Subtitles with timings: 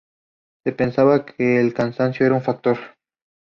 [0.63, 2.75] Se pensaba que el cansancio era un factor.